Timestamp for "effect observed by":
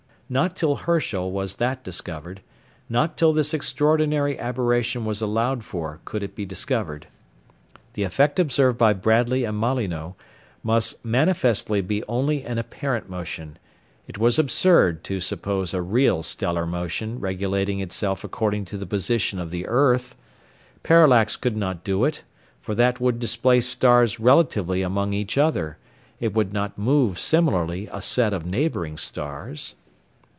8.03-8.93